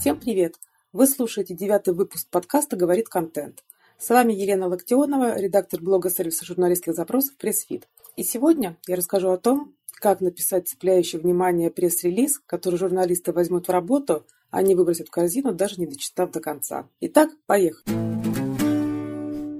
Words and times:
Всем 0.00 0.18
привет! 0.18 0.54
Вы 0.94 1.06
слушаете 1.06 1.52
девятый 1.52 1.92
выпуск 1.92 2.26
подкаста 2.30 2.74
«Говорит 2.74 3.10
контент». 3.10 3.62
С 3.98 4.08
вами 4.08 4.32
Елена 4.32 4.66
Локтионова, 4.66 5.38
редактор 5.38 5.82
блога 5.82 6.08
сервиса 6.08 6.46
журналистских 6.46 6.94
запросов 6.94 7.36
Pressfeed. 7.36 7.86
И 8.16 8.22
сегодня 8.24 8.78
я 8.86 8.96
расскажу 8.96 9.28
о 9.28 9.36
том, 9.36 9.74
как 9.92 10.22
написать 10.22 10.68
цепляющий 10.68 11.18
внимание 11.18 11.70
пресс-релиз, 11.70 12.40
который 12.46 12.76
журналисты 12.76 13.32
возьмут 13.32 13.68
в 13.68 13.70
работу, 13.70 14.24
а 14.48 14.62
не 14.62 14.74
выбросят 14.74 15.08
в 15.08 15.10
корзину, 15.10 15.52
даже 15.52 15.78
не 15.78 15.86
дочитав 15.86 16.30
до 16.30 16.40
конца. 16.40 16.88
Итак, 17.00 17.32
поехали! 17.44 17.84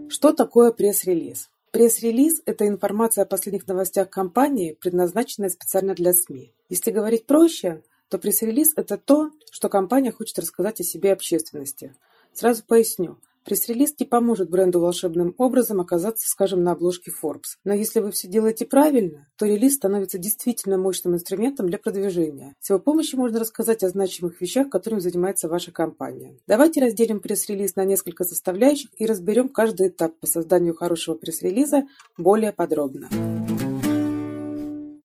Что 0.08 0.32
такое 0.32 0.72
пресс-релиз? 0.72 1.50
Пресс-релиз– 1.70 2.40
это 2.46 2.66
информация 2.66 3.24
о 3.24 3.26
последних 3.26 3.68
новостях 3.68 4.08
компании, 4.08 4.74
предназначенная 4.80 5.50
специально 5.50 5.94
для 5.94 6.14
СМИ. 6.14 6.54
Если 6.70 6.92
говорить 6.92 7.26
проще, 7.26 7.82
то 8.10 8.18
пресс-релиз– 8.18 8.72
это 8.76 8.98
то, 8.98 9.30
что 9.50 9.68
компания 9.68 10.10
хочет 10.10 10.38
рассказать 10.38 10.80
о 10.80 10.84
себе 10.84 11.12
общественности. 11.12 11.94
Сразу 12.32 12.64
поясню. 12.66 13.18
Пресс-релиз 13.44 13.94
не 13.98 14.04
поможет 14.04 14.50
бренду 14.50 14.80
волшебным 14.80 15.34
образом 15.38 15.80
оказаться, 15.80 16.28
скажем, 16.28 16.62
на 16.62 16.72
обложке 16.72 17.10
Forbes. 17.10 17.56
Но 17.64 17.72
если 17.72 18.00
вы 18.00 18.10
все 18.10 18.28
делаете 18.28 18.66
правильно, 18.66 19.28
то 19.36 19.46
релиз 19.46 19.76
становится 19.76 20.18
действительно 20.18 20.76
мощным 20.76 21.14
инструментом 21.14 21.66
для 21.66 21.78
продвижения. 21.78 22.54
С 22.60 22.68
его 22.68 22.78
помощью 22.78 23.18
можно 23.18 23.38
рассказать 23.38 23.82
о 23.82 23.88
значимых 23.88 24.40
вещах, 24.40 24.68
которыми 24.68 25.00
занимается 25.00 25.48
ваша 25.48 25.72
компания. 25.72 26.36
Давайте 26.46 26.82
разделим 26.82 27.20
пресс-релиз 27.20 27.76
на 27.76 27.84
несколько 27.84 28.24
составляющих 28.24 28.90
и 28.98 29.06
разберем 29.06 29.48
каждый 29.48 29.88
этап 29.88 30.18
по 30.18 30.26
созданию 30.26 30.74
хорошего 30.74 31.14
пресс-релиза 31.14 31.84
более 32.18 32.52
подробно. 32.52 33.08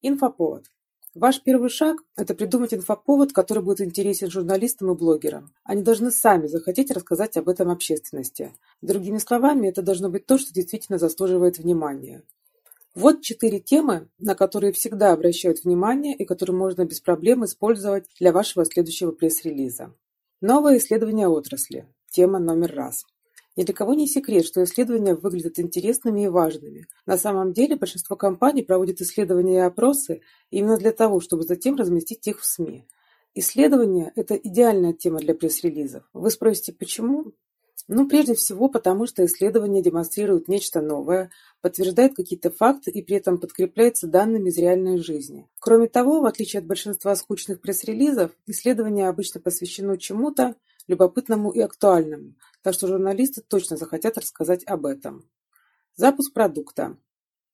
Инфоповод. 0.01 0.66
Ваш 1.16 1.41
первый 1.41 1.69
шаг– 1.69 1.99
это 2.17 2.35
придумать 2.35 2.73
инфоповод, 2.73 3.31
который 3.31 3.63
будет 3.63 3.80
интересен 3.80 4.30
журналистам 4.30 4.91
и 4.91 4.95
блогерам. 4.95 5.53
Они 5.63 5.81
должны 5.81 6.11
сами 6.11 6.47
захотеть 6.47 6.91
рассказать 6.91 7.38
об 7.38 7.47
этом 7.47 7.69
общественности. 7.69 8.52
Другими 8.81 9.19
словами, 9.19 9.69
это 9.69 9.81
должно 9.81 10.09
быть 10.09 10.25
то, 10.25 10.38
что 10.38 10.53
действительно 10.53 10.97
заслуживает 10.97 11.57
внимания. 11.57 12.23
Вот 12.95 13.22
четыре 13.22 13.61
темы, 13.61 14.09
на 14.19 14.35
которые 14.35 14.73
всегда 14.73 15.13
обращают 15.13 15.63
внимание 15.63 16.13
и 16.13 16.25
которые 16.25 16.57
можно 16.57 16.83
без 16.83 16.99
проблем 16.99 17.45
использовать 17.45 18.07
для 18.19 18.33
вашего 18.33 18.66
следующего 18.66 19.13
пресс-релиза. 19.13 19.94
Новое 20.41 20.79
исследование 20.79 21.29
отрасли. 21.29 21.88
Тема 22.09 22.39
номер 22.39 22.75
раз. 22.75 23.05
Ни 23.55 23.63
для 23.63 23.73
кого 23.73 23.93
не 23.93 24.07
секрет, 24.07 24.45
что 24.45 24.63
исследования 24.63 25.15
выглядят 25.15 25.59
интересными 25.59 26.25
и 26.25 26.27
важными. 26.27 26.87
На 27.05 27.17
самом 27.17 27.53
деле 27.53 27.77
большинство 27.77 28.15
компаний 28.15 28.63
проводят 28.63 28.99
исследования 28.99 29.55
и 29.55 29.67
опросы 29.67 30.21
именно 30.51 30.77
для 30.77 30.91
того, 30.91 31.21
чтобы 31.21 31.43
затем 31.43 31.75
разместить 31.75 32.27
их 32.27 32.41
в 32.41 32.45
СМИ. 32.45 32.85
Исследования– 33.33 34.11
это 34.15 34.35
идеальная 34.35 34.93
тема 34.93 35.19
для 35.19 35.35
пресс-релизов. 35.35 36.03
Вы 36.13 36.29
спросите, 36.31 36.73
почему? 36.73 37.33
Ну, 37.87 38.07
прежде 38.07 38.33
всего, 38.33 38.67
потому 38.67 39.05
что 39.05 39.23
исследования 39.25 39.81
демонстрируют 39.81 40.47
нечто 40.47 40.81
новое, 40.81 41.29
подтверждают 41.61 42.15
какие-то 42.15 42.49
факты 42.49 42.91
и 42.91 43.03
при 43.03 43.17
этом 43.17 43.37
подкрепляются 43.37 44.07
данными 44.07 44.49
из 44.49 44.57
реальной 44.57 44.97
жизни. 44.97 45.47
Кроме 45.59 45.87
того, 45.87 46.21
в 46.21 46.25
отличие 46.25 46.61
от 46.61 46.65
большинства 46.65 47.15
скучных 47.15 47.61
пресс-релизов, 47.61 48.31
исследования 48.47 49.07
обычно 49.07 49.39
посвящены 49.39 49.97
чему-то 49.97 50.55
любопытному 50.87 51.51
и 51.51 51.59
актуальному, 51.59 52.35
так 52.66 52.73
что 52.73 52.88
журналисты 52.88 53.41
точно 53.41 53.77
захотят 53.77 54.17
рассказать 54.17 54.63
об 54.66 54.88
этом. 54.88 55.30
Запуск 55.95 56.33
продукта. 56.33 56.97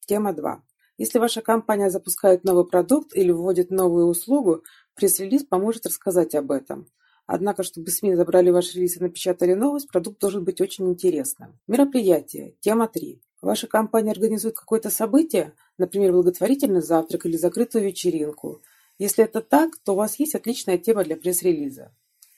Тема 0.06 0.32
2. 0.32 0.64
Если 0.98 1.20
ваша 1.20 1.42
компания 1.42 1.90
запускает 1.90 2.46
новый 2.46 2.66
продукт 2.66 3.14
или 3.14 3.30
вводит 3.30 3.72
новую 3.72 4.06
услугу, 4.06 4.64
пресс-релиз 4.96 5.44
поможет 5.44 5.86
рассказать 5.86 6.34
об 6.34 6.50
этом. 6.50 6.88
Однако, 7.26 7.64
чтобы 7.64 7.92
СМИ 7.92 8.16
забрали 8.16 8.52
ваш 8.52 8.74
релиз 8.74 8.96
и 8.96 9.04
напечатали 9.04 9.54
новость, 9.54 9.90
продукт 9.90 10.22
должен 10.22 10.46
быть 10.46 10.62
очень 10.62 10.88
интересным. 10.88 11.60
Мероприятие. 11.68 12.56
Тема 12.62 12.88
3. 12.88 13.22
Ваша 13.42 13.68
компания 13.68 14.12
организует 14.12 14.56
какое-то 14.56 14.90
событие, 14.90 15.52
например, 15.78 16.14
благотворительный 16.14 16.82
завтрак 16.82 17.26
или 17.26 17.36
закрытую 17.36 17.84
вечеринку. 17.84 18.62
Если 18.98 19.26
это 19.26 19.42
так, 19.42 19.72
то 19.84 19.92
у 19.92 19.98
вас 19.98 20.18
есть 20.20 20.36
отличная 20.36 20.78
тема 20.78 21.04
для 21.04 21.18
пресс-релиза. 21.18 21.94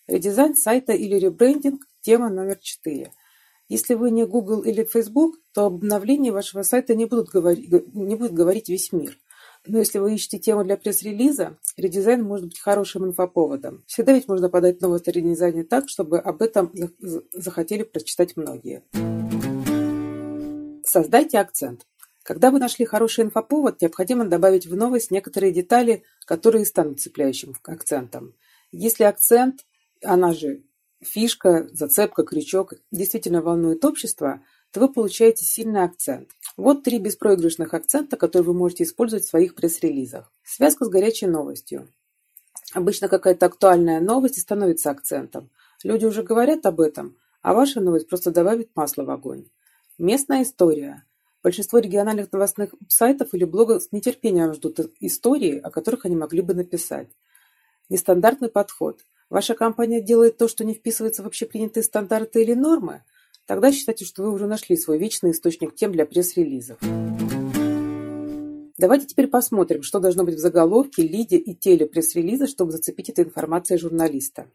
Редизайн 0.08 0.56
сайта 0.56 0.94
или 0.94 1.20
ребрендинг– 1.20 1.86
тема 2.04 2.30
номер 2.30 2.58
четыре. 2.58 3.12
Если 3.70 3.96
вы 3.96 4.12
не 4.12 4.26
Google 4.26 4.62
или 4.62 4.84
Facebook, 4.84 5.38
то 5.54 5.66
об 5.66 5.76
обновлении 5.76 6.30
вашего 6.30 6.62
сайта 6.62 6.94
не, 6.94 7.06
будут 7.06 7.30
говорить, 7.30 7.72
не 7.96 8.16
будет 8.16 8.34
говорить 8.34 8.70
весь 8.70 8.92
мир. 8.92 9.18
Но 9.66 9.80
если 9.80 10.00
вы 10.00 10.14
ищете 10.14 10.38
тему 10.38 10.66
для 10.66 10.76
пресс-релиза, 10.76 11.58
редизайн 11.78 12.22
может 12.22 12.48
быть 12.48 12.60
хорошим 12.60 13.06
инфоповодом. 13.06 13.84
Всегда 13.88 14.12
ведь 14.14 14.28
можно 14.28 14.50
подать 14.50 14.82
новость 14.82 15.08
о 15.08 15.12
редизайне 15.12 15.64
так, 15.64 15.88
чтобы 15.88 16.20
об 16.20 16.42
этом 16.42 16.72
захотели 17.32 17.84
прочитать 17.84 18.36
многие. 18.36 18.84
Создайте 20.86 21.40
акцент. 21.40 21.88
Когда 22.24 22.52
вы 22.52 22.60
нашли 22.60 22.86
хороший 22.86 23.24
инфоповод, 23.24 23.82
необходимо 23.82 24.26
добавить 24.26 24.68
в 24.68 24.76
новость 24.76 25.12
некоторые 25.12 25.54
детали, 25.54 26.04
которые 26.26 26.66
станут 26.66 27.00
цепляющим 27.00 27.56
акцентом. 27.64 28.34
Если 28.72 29.06
акцент 29.06 29.66
она 30.04 30.34
же 30.34 30.64
фишка, 31.04 31.68
зацепка, 31.72 32.24
крючок 32.24 32.74
действительно 32.92 33.42
волнует 33.42 33.84
общество, 33.86 34.42
то 34.72 34.80
вы 34.80 34.92
получаете 34.92 35.46
сильный 35.46 35.84
акцент. 35.84 36.30
Вот 36.58 36.84
три 36.84 36.98
беспроигрышных 37.00 37.74
акцента, 37.74 38.18
которые 38.18 38.48
вы 38.48 38.54
можете 38.54 38.84
использовать 38.84 39.26
в 39.26 39.30
своих 39.30 39.56
пресс-релизах. 39.56 40.32
Связка 40.44 40.86
с 40.86 40.90
горячей 40.90 41.28
новостью. 41.28 41.88
Обычно 42.74 43.08
какая-то 43.08 43.46
актуальная 43.46 44.00
новость 44.00 44.38
и 44.38 44.42
становится 44.42 44.90
акцентом. 44.90 45.50
Люди 45.84 46.06
уже 46.06 46.24
говорят 46.24 46.66
об 46.66 46.82
этом, 46.82 47.18
а 47.42 47.54
ваша 47.54 47.82
новость 47.82 48.08
просто 48.08 48.32
добавит 48.32 48.72
масло 48.76 49.04
в 49.04 49.12
огонь. 49.12 49.46
Местная 50.00 50.42
история. 50.42 51.04
Большинство 51.44 51.80
региональных 51.80 52.32
новостных 52.32 52.74
сайтов 52.88 53.34
или 53.34 53.44
блогов 53.44 53.84
с 53.84 53.92
нетерпением 53.92 54.54
ждут 54.54 54.80
истории, 55.02 55.60
о 55.60 55.70
которых 55.70 56.06
они 56.06 56.16
могли 56.16 56.42
бы 56.42 56.54
написать. 56.54 57.10
Нестандартный 57.90 58.50
подход. 58.50 59.02
Ваша 59.30 59.56
компания 59.56 60.02
делает 60.02 60.38
то, 60.38 60.48
что 60.48 60.64
не 60.64 60.74
вписывается 60.74 61.24
в 61.24 61.28
общепринятые 61.28 61.84
стандарты 61.84 62.42
или 62.44 62.54
нормы? 62.54 63.04
Тогда 63.46 63.72
считайте, 63.72 64.06
что 64.06 64.24
вы 64.24 64.32
уже 64.32 64.48
нашли 64.48 64.78
свой 64.78 64.98
вечный 64.98 65.32
источник 65.32 65.76
тем 65.76 65.92
для 65.92 66.06
пресс-релизов. 66.06 66.80
Давайте 68.78 69.06
теперь 69.06 69.28
посмотрим, 69.28 69.84
что 69.84 70.00
должно 70.00 70.24
быть 70.24 70.36
в 70.36 70.40
заголовке, 70.40 71.04
лиде 71.04 71.38
и 71.38 71.54
теле 71.54 71.86
пресс-релиза, 71.86 72.48
чтобы 72.48 72.72
зацепить 72.72 73.10
этой 73.10 73.26
информацией 73.26 73.80
журналиста. 73.80 74.48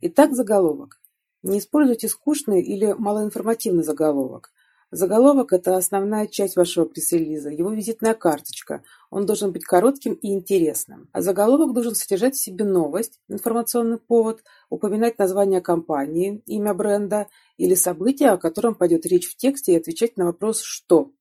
Итак, 0.00 0.34
заголовок. 0.34 1.00
Не 1.42 1.58
используйте 1.58 2.08
скучный 2.08 2.62
или 2.62 2.94
малоинформативный 2.98 3.82
заголовок. 3.82 4.52
Заголовок– 4.92 5.52
это 5.54 5.76
основная 5.76 6.26
часть 6.26 6.56
вашего 6.56 6.84
пресс-релиза, 6.84 7.50
его 7.50 7.70
визитная 7.70 8.14
карточка. 8.14 8.82
Он 9.08 9.24
должен 9.24 9.52
быть 9.52 9.62
коротким 9.62 10.14
и 10.14 10.32
интересным. 10.32 11.08
А 11.12 11.22
заголовок 11.22 11.72
должен 11.74 11.94
содержать 11.94 12.34
в 12.34 12.40
себе 12.40 12.64
новость, 12.64 13.20
информационный 13.28 13.98
повод, 13.98 14.42
упоминать 14.68 15.16
название 15.16 15.60
компании, 15.60 16.42
имя 16.46 16.74
бренда 16.74 17.28
или 17.56 17.74
события, 17.74 18.30
о 18.30 18.36
котором 18.36 18.74
пойдет 18.74 19.06
речь 19.06 19.30
в 19.30 19.36
тексте 19.36 19.74
и 19.74 19.76
отвечать 19.76 20.16
на 20.16 20.24
вопрос 20.24 20.60
«что?». 20.60 21.12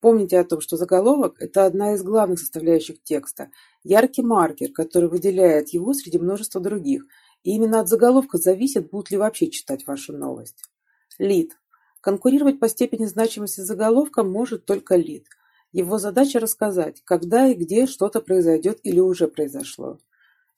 Помните 0.00 0.38
о 0.38 0.44
том, 0.44 0.60
что 0.60 0.76
заголовок– 0.76 1.36
это 1.40 1.64
одна 1.64 1.94
из 1.94 2.02
главных 2.02 2.38
составляющих 2.38 3.02
текста, 3.02 3.50
яркий 3.82 4.22
маркер, 4.22 4.72
который 4.72 5.08
выделяет 5.08 5.70
его 5.70 5.94
среди 5.94 6.18
множества 6.18 6.60
других. 6.60 7.04
И 7.44 7.54
именно 7.54 7.80
от 7.80 7.88
заголовка 7.88 8.36
зависит, 8.36 8.90
будут 8.90 9.10
ли 9.10 9.16
вообще 9.16 9.50
читать 9.50 9.86
вашу 9.86 10.12
новость. 10.12 10.62
Лид 11.18 11.59
Конкурировать 12.00 12.58
по 12.58 12.68
степени 12.68 13.04
значимости 13.04 13.60
заголовка 13.60 14.22
может 14.22 14.64
только 14.64 14.96
лид. 14.96 15.26
Его 15.72 15.98
задача 15.98 16.40
рассказать, 16.40 17.02
когда 17.04 17.46
и 17.48 17.54
где 17.54 17.86
что-то 17.86 18.20
произойдет 18.20 18.80
или 18.82 19.00
уже 19.00 19.28
произошло. 19.28 19.98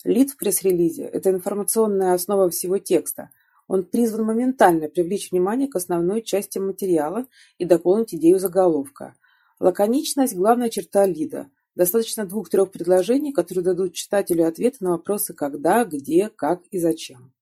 Лид 0.05 0.31
в 0.31 0.37
пресс-релизе– 0.37 1.03
это 1.13 1.31
информационная 1.31 2.15
основа 2.15 2.49
всего 2.51 2.79
текста. 2.79 3.31
Он 3.67 3.85
призван 3.85 4.25
моментально 4.25 4.89
привлечь 4.89 5.31
внимание 5.31 5.69
к 5.69 5.77
основной 5.77 6.23
части 6.23 6.59
материала 6.59 7.27
и 7.59 7.65
дополнить 7.65 8.15
идею 8.15 8.39
заголовка. 8.39 9.15
Лаконичность– 9.61 10.35
главная 10.37 10.71
черта 10.71 11.07
лида. 11.07 11.51
Достаточно 11.75 12.25
двух-трех 12.25 12.71
предложений, 12.71 13.33
которые 13.33 13.65
дадут 13.65 13.95
читателю 13.95 14.47
ответы 14.47 14.79
на 14.81 14.91
вопросы 14.91 15.35
«когда», 15.35 15.85
«где», 15.85 16.29
«как» 16.29 16.63
и 16.71 16.79
«зачем». 16.79 17.33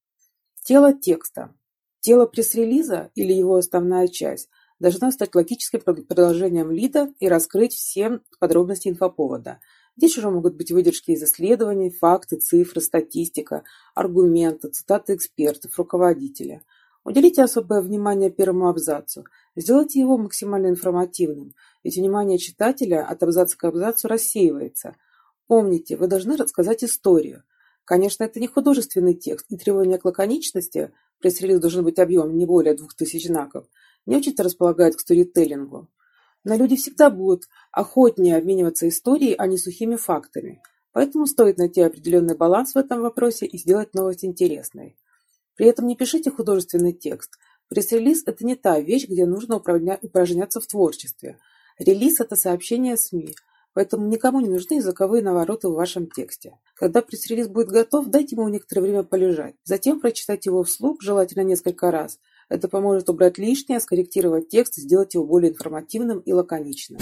Тело 0.62 0.92
текста. 0.92 1.54
Тело 2.00 2.26
пресс-релиза 2.26 3.10
или 3.14 3.32
его 3.32 3.56
основная 3.56 4.08
часть 4.08 4.48
должна 4.78 5.12
стать 5.12 5.34
логическим 5.34 5.80
продолжением 5.80 6.70
лида 6.70 7.12
и 7.20 7.28
раскрыть 7.28 7.74
все 7.74 8.20
подробности 8.38 8.88
инфоповода. 8.88 9.60
Здесь 9.96 10.16
уже 10.16 10.30
могут 10.30 10.56
быть 10.56 10.70
выдержки 10.72 11.10
из 11.10 11.22
исследований, 11.22 11.90
факты, 11.90 12.36
цифры, 12.36 12.80
статистика, 12.80 13.64
аргументы, 13.94 14.70
цитаты 14.70 15.14
экспертов, 15.14 15.76
руководителя. 15.78 16.62
Уделите 17.04 17.42
особое 17.42 17.82
внимание 17.82 18.30
первому 18.30 18.68
абзацу. 18.68 19.24
Сделайте 19.56 20.00
его 20.00 20.16
максимально 20.16 20.68
информативным, 20.68 21.54
ведь 21.84 21.96
внимание 21.96 22.38
читателя 22.38 23.06
от 23.06 23.22
абзаца 23.22 23.58
к 23.58 23.64
абзацу 23.64 24.08
рассеивается. 24.08 24.96
Помните, 25.46 25.96
вы 25.96 26.06
должны 26.06 26.36
рассказать 26.36 26.82
историю. 26.82 27.42
Конечно, 27.84 28.24
это 28.24 28.38
не 28.38 28.46
художественный 28.46 29.14
текст, 29.14 29.46
и 29.50 29.56
требования 29.56 29.98
к 29.98 30.04
лаконичности, 30.04 30.92
пресс-релиз 31.20 31.60
должен 31.60 31.84
быть 31.84 31.98
объемом 31.98 32.36
не 32.36 32.46
более 32.46 32.74
двух 32.74 32.94
тысяч 32.94 33.26
знаков, 33.26 33.66
не 34.06 34.16
очень-то 34.16 34.42
располагает 34.42 34.96
к 34.96 35.00
сторителлингу. 35.00 35.88
Но 36.44 36.56
люди 36.56 36.76
всегда 36.76 37.10
будут 37.10 37.44
охотнее 37.70 38.36
обмениваться 38.36 38.88
историей, 38.88 39.34
а 39.36 39.46
не 39.46 39.58
сухими 39.58 39.96
фактами. 39.96 40.62
Поэтому 40.92 41.26
стоит 41.26 41.58
найти 41.58 41.82
определенный 41.82 42.36
баланс 42.36 42.74
в 42.74 42.78
этом 42.78 43.02
вопросе 43.02 43.46
и 43.46 43.58
сделать 43.58 43.94
новость 43.94 44.24
интересной. 44.24 44.96
При 45.54 45.66
этом 45.66 45.86
не 45.86 45.96
пишите 45.96 46.30
художественный 46.30 46.92
текст. 46.92 47.38
Пресс-релиз– 47.68 48.22
это 48.26 48.44
не 48.44 48.56
та 48.56 48.80
вещь, 48.80 49.06
где 49.06 49.26
нужно 49.26 49.56
упражняться 49.56 50.60
в 50.60 50.66
творчестве. 50.66 51.38
Релиз– 51.78 52.20
это 52.20 52.34
сообщение 52.34 52.96
СМИ, 52.96 53.36
поэтому 53.74 54.06
никому 54.06 54.40
не 54.40 54.48
нужны 54.48 54.74
языковые 54.74 55.22
навороты 55.22 55.68
в 55.68 55.74
вашем 55.74 56.06
тексте. 56.08 56.58
Когда 56.74 57.02
пресс-релиз 57.02 57.48
будет 57.48 57.68
готов, 57.68 58.06
дайте 58.06 58.36
ему 58.36 58.48
некоторое 58.48 58.82
время 58.82 59.02
полежать. 59.02 59.54
Затем 59.64 60.00
прочитать 60.00 60.46
его 60.46 60.62
вслух, 60.62 61.00
желательно 61.02 61.42
несколько 61.42 61.90
раз. 61.90 62.18
Это 62.48 62.68
поможет 62.68 63.08
убрать 63.08 63.38
лишнее, 63.38 63.80
скорректировать 63.80 64.48
текст 64.48 64.78
и 64.78 64.82
сделать 64.82 65.14
его 65.14 65.24
более 65.24 65.52
информативным 65.52 66.18
и 66.18 66.32
лаконичным. 66.32 66.98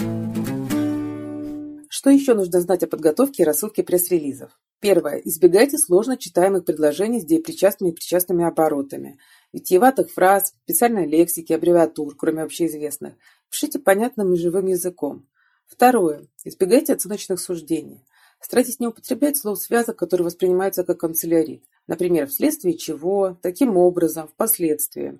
Что 1.89 2.11
еще 2.11 2.35
нужно 2.35 2.61
знать 2.61 2.83
о 2.83 2.87
подготовке 2.87 3.43
и 3.43 3.45
рассылке 3.45 3.83
пресс-релизов? 3.83 4.51
Первое. 4.79 5.17
Избегайте 5.25 5.77
сложно 5.77 6.15
читаемых 6.15 6.63
предложений 6.63 7.21
с 7.21 7.25
деепричастными 7.25 7.91
и 7.91 7.93
причастными 7.93 8.45
оборотами, 8.45 9.19
витиеватых 9.51 10.09
фраз, 10.09 10.53
специальной 10.63 11.05
лексики, 11.05 11.51
аббревиатур, 11.51 12.15
кроме 12.15 12.43
общеизвестных. 12.43 13.15
Пишите 13.49 13.79
понятным 13.79 14.33
и 14.33 14.37
живым 14.37 14.67
языком. 14.67 15.27
Второе. 15.69 16.27
Избегайте 16.43 16.93
оценочных 16.93 17.39
суждений. 17.39 18.03
Старайтесь 18.41 18.79
не 18.79 18.87
употреблять 18.87 19.37
слов 19.37 19.59
связок, 19.59 19.97
которые 19.97 20.25
воспринимаются 20.25 20.83
как 20.83 20.99
канцелярит. 20.99 21.63
Например, 21.87 22.27
вследствие 22.27 22.75
чего, 22.77 23.37
таким 23.41 23.77
образом, 23.77 24.27
впоследствии. 24.27 25.19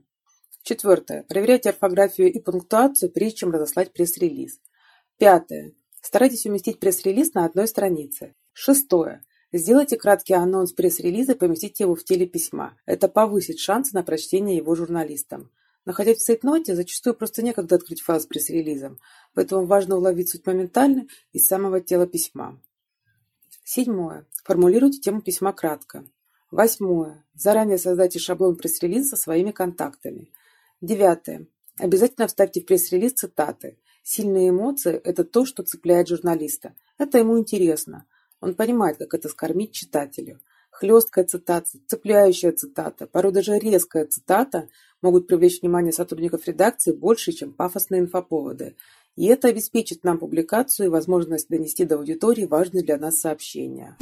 Четвертое. 0.63 1.23
Проверяйте 1.23 1.69
орфографию 1.69 2.31
и 2.31 2.39
пунктуацию, 2.39 3.11
прежде 3.11 3.37
чем 3.37 3.51
разослать 3.51 3.93
пресс-релиз. 3.93 4.59
Пятое. 5.17 5.73
Старайтесь 6.01 6.45
уместить 6.45 6.79
пресс-релиз 6.79 7.33
на 7.33 7.45
одной 7.45 7.67
странице. 7.67 8.35
Шестое. 8.51 9.23
Сделайте 9.51 9.97
краткий 9.97 10.33
анонс 10.33 10.73
пресс-релиза 10.73 11.33
и 11.33 11.37
поместите 11.37 11.83
его 11.83 11.95
в 11.95 12.03
теле 12.03 12.25
письма. 12.25 12.77
Это 12.85 13.07
повысит 13.07 13.59
шансы 13.59 13.93
на 13.93 14.03
прочтение 14.03 14.57
его 14.57 14.75
журналистам. 14.75 15.51
Находясь 15.89 16.19
в 16.19 16.21
цейтноте, 16.21 16.75
зачастую 16.75 17.15
просто 17.15 17.41
некогда 17.41 17.73
открыть 17.73 18.01
файл 18.01 18.19
с 18.19 18.27
пресс-релизом, 18.27 18.99
поэтому 19.33 19.65
важно 19.65 19.97
уловить 19.97 20.29
суть 20.29 20.45
моментально 20.45 21.07
из 21.33 21.47
самого 21.47 21.81
тела 21.81 22.05
письма. 22.05 22.61
Седьмое. 23.63 24.27
Формулируйте 24.43 24.99
тему 24.99 25.23
письма 25.23 25.51
кратко. 25.51 26.05
Восьмое. 26.51 27.25
Заранее 27.33 27.79
создайте 27.79 28.19
шаблон 28.19 28.55
пресс-релиза 28.55 29.15
со 29.15 29.15
своими 29.15 29.49
контактами. 29.49 30.31
Девятое. 30.79 31.47
Обязательно 31.79 32.27
вставьте 32.27 32.61
в 32.61 32.67
пресс-релиз 32.67 33.13
цитаты. 33.13 33.79
Сильные 34.03 34.49
эмоции– 34.49 34.93
это 35.03 35.23
то, 35.23 35.43
что 35.43 35.63
цепляет 35.63 36.07
журналиста. 36.07 36.75
Это 36.99 37.17
ему 37.17 37.39
интересно. 37.39 38.05
Он 38.41 38.53
понимает, 38.53 38.99
как 38.99 39.15
это 39.15 39.27
скормить 39.27 39.71
читателю. 39.71 40.39
Хлесткая 40.79 41.25
цитата, 41.25 41.67
цепляющая 41.87 42.53
цитата, 42.53 43.05
порой 43.05 43.33
даже 43.33 43.59
резкая 43.59 44.05
цитата 44.05 44.69
могут 45.01 45.27
привлечь 45.27 45.61
внимание 45.61 45.91
сотрудников 45.91 46.47
редакции 46.47 46.93
больше, 46.93 47.33
чем 47.33 47.51
пафосные 47.51 47.99
инфоповоды. 47.99 48.77
И 49.17 49.25
это 49.25 49.49
обеспечит 49.49 50.05
нам 50.05 50.19
публикацию 50.19 50.85
и 50.85 50.89
возможность 50.89 51.49
донести 51.49 51.83
до 51.83 51.95
аудитории 51.95 52.45
важные 52.45 52.81
для 52.81 52.97
нас 52.97 53.19
сообщения. 53.19 53.97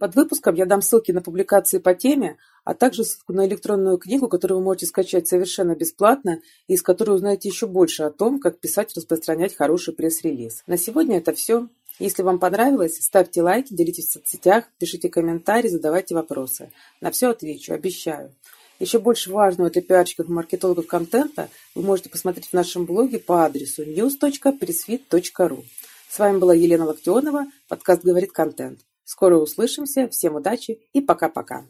Под 0.00 0.16
выпуском 0.16 0.56
я 0.56 0.66
дам 0.66 0.82
ссылки 0.82 1.12
на 1.12 1.22
публикации 1.22 1.78
по 1.78 1.94
теме, 1.94 2.36
а 2.64 2.74
также 2.74 3.04
ссылку 3.04 3.32
на 3.32 3.46
электронную 3.46 3.96
книгу, 3.96 4.26
которую 4.26 4.58
вы 4.58 4.64
можете 4.64 4.86
скачать 4.86 5.28
совершенно 5.28 5.76
бесплатно 5.76 6.40
и 6.66 6.74
из 6.74 6.82
которой 6.82 7.14
узнаете 7.14 7.48
еще 7.48 7.68
больше 7.68 8.02
о 8.02 8.10
том, 8.10 8.40
как 8.40 8.58
писать 8.58 8.90
и 8.90 8.98
распространять 8.98 9.54
хороший 9.54 9.94
пресс-релиз. 9.94 10.64
На 10.66 10.76
сегодня 10.76 11.18
это 11.18 11.32
все. 11.32 11.68
Если 12.00 12.22
вам 12.22 12.38
понравилось, 12.38 12.96
ставьте 12.96 13.42
лайки, 13.42 13.74
делитесь 13.74 14.08
в 14.08 14.12
соцсетях, 14.14 14.64
пишите 14.78 15.10
комментарии, 15.10 15.68
задавайте 15.68 16.14
вопросы. 16.14 16.72
На 17.02 17.10
все 17.10 17.28
отвечу, 17.28 17.74
обещаю. 17.74 18.34
Еще 18.78 18.98
больше 18.98 19.30
важного 19.30 19.68
для 19.68 19.82
пиарщиков 19.82 20.26
и 20.26 20.32
маркетологов 20.32 20.86
контента 20.86 21.50
вы 21.74 21.82
можете 21.82 22.08
посмотреть 22.08 22.46
в 22.46 22.54
нашем 22.54 22.86
блоге 22.86 23.18
по 23.18 23.44
адресу 23.44 23.84
news.pressfit.ru. 23.84 25.64
С 26.08 26.18
вами 26.18 26.38
была 26.38 26.54
Елена 26.54 26.86
Локтионова, 26.86 27.44
подкаст 27.68 28.02
«Говорит 28.02 28.32
контент». 28.32 28.80
Скоро 29.04 29.36
услышимся, 29.36 30.08
всем 30.08 30.36
удачи 30.36 30.80
и 30.94 31.02
пока-пока. 31.02 31.66